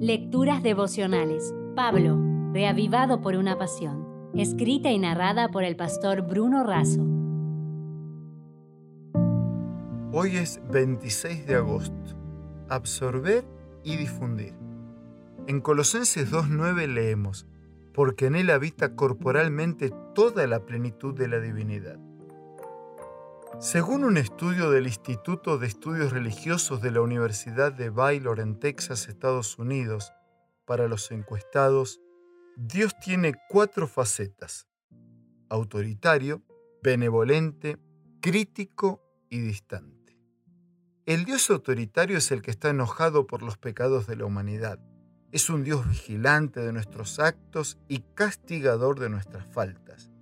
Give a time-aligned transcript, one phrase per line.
[0.00, 1.54] Lecturas devocionales.
[1.74, 2.20] Pablo,
[2.52, 4.30] reavivado por una pasión.
[4.34, 7.00] Escrita y narrada por el pastor Bruno Razo.
[10.12, 12.14] Hoy es 26 de agosto.
[12.68, 13.46] Absorber
[13.84, 14.52] y difundir.
[15.46, 17.46] En Colosenses 2.9 leemos,
[17.94, 21.98] porque en él habita corporalmente toda la plenitud de la divinidad.
[23.58, 29.08] Según un estudio del Instituto de Estudios Religiosos de la Universidad de Baylor en Texas,
[29.08, 30.12] Estados Unidos,
[30.66, 32.02] para los encuestados,
[32.56, 34.68] Dios tiene cuatro facetas.
[35.48, 36.42] Autoritario,
[36.82, 37.78] benevolente,
[38.20, 40.18] crítico y distante.
[41.06, 44.80] El Dios autoritario es el que está enojado por los pecados de la humanidad.
[45.32, 50.12] Es un Dios vigilante de nuestros actos y castigador de nuestras faltas.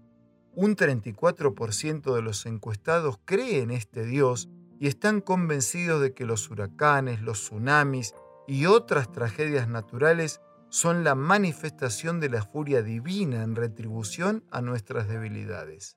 [0.56, 6.48] Un 34% de los encuestados cree en este Dios y están convencidos de que los
[6.50, 8.14] huracanes, los tsunamis
[8.46, 15.08] y otras tragedias naturales son la manifestación de la furia divina en retribución a nuestras
[15.08, 15.96] debilidades.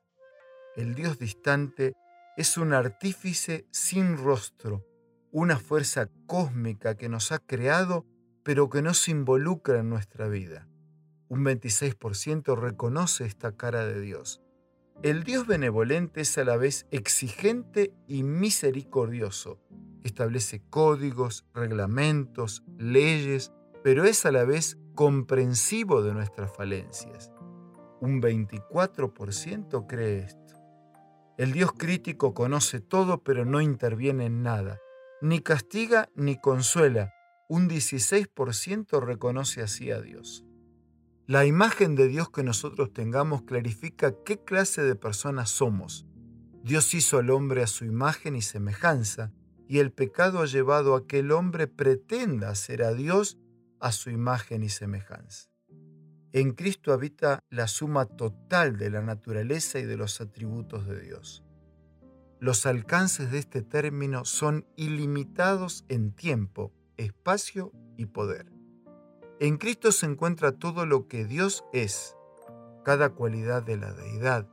[0.76, 1.94] El Dios distante
[2.36, 4.84] es un artífice sin rostro,
[5.32, 8.06] una fuerza cósmica que nos ha creado
[8.48, 10.66] pero que no se involucra en nuestra vida.
[11.28, 14.40] Un 26% reconoce esta cara de Dios.
[15.04, 19.60] El Dios benevolente es a la vez exigente y misericordioso.
[20.02, 23.52] Establece códigos, reglamentos, leyes,
[23.84, 27.30] pero es a la vez comprensivo de nuestras falencias.
[28.00, 30.54] Un 24% cree esto.
[31.36, 34.80] El Dios crítico conoce todo pero no interviene en nada.
[35.20, 37.12] Ni castiga ni consuela.
[37.48, 40.44] Un 16% reconoce así a Dios.
[41.28, 46.06] La imagen de Dios que nosotros tengamos clarifica qué clase de personas somos.
[46.62, 49.30] Dios hizo al hombre a su imagen y semejanza,
[49.68, 53.36] y el pecado ha llevado a que el hombre pretenda ser a Dios
[53.78, 55.50] a su imagen y semejanza.
[56.32, 61.44] En Cristo habita la suma total de la naturaleza y de los atributos de Dios.
[62.40, 68.57] Los alcances de este término son ilimitados en tiempo, espacio y poder.
[69.40, 72.16] En Cristo se encuentra todo lo que Dios es,
[72.84, 74.48] cada cualidad de la deidad,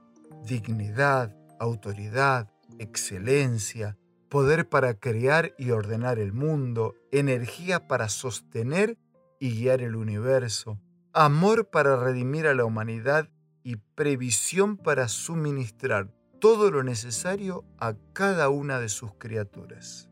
[0.46, 3.98] dignidad, autoridad, excelencia,
[4.30, 9.00] poder para crear y ordenar el mundo, energía para sostener
[9.40, 10.80] y guiar el universo,
[11.14, 13.30] amor para redimir a la humanidad
[13.64, 20.10] y previsión para suministrar todo lo necesario a cada una de sus criaturas.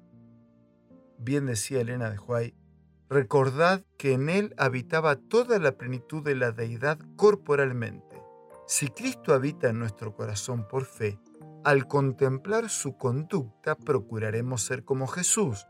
[1.20, 2.56] Bien decía Elena de Huay,
[3.10, 8.22] Recordad que en él habitaba toda la plenitud de la deidad corporalmente.
[8.68, 11.20] Si Cristo habita en nuestro corazón por fe,
[11.64, 15.68] al contemplar su conducta procuraremos ser como Jesús,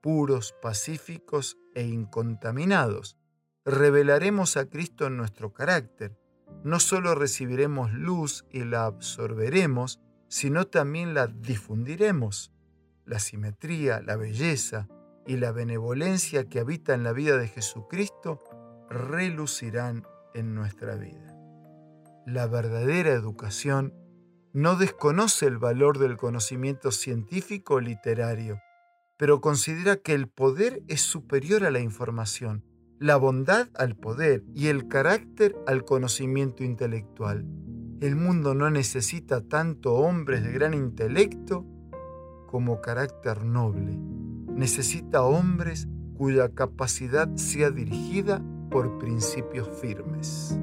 [0.00, 3.16] puros, pacíficos e incontaminados.
[3.64, 6.16] Revelaremos a Cristo en nuestro carácter.
[6.64, 12.52] No solo recibiremos luz y la absorberemos, sino también la difundiremos.
[13.04, 14.88] La simetría, la belleza,
[15.30, 18.40] y la benevolencia que habita en la vida de Jesucristo
[18.90, 20.02] relucirán
[20.34, 21.36] en nuestra vida.
[22.26, 23.94] La verdadera educación
[24.52, 28.58] no desconoce el valor del conocimiento científico o literario,
[29.18, 32.64] pero considera que el poder es superior a la información,
[32.98, 37.46] la bondad al poder y el carácter al conocimiento intelectual.
[38.00, 41.64] El mundo no necesita tanto hombres de gran intelecto
[42.48, 44.19] como carácter noble
[44.54, 50.58] necesita hombres cuya capacidad sea dirigida por principios firmes.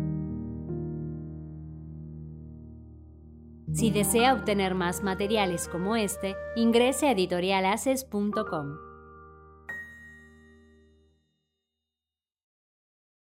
[3.73, 8.86] Si desea obtener más materiales como este, ingrese a editorialaces.com.